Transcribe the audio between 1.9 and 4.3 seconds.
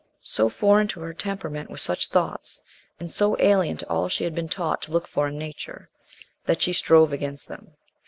thoughts, and so alien to all she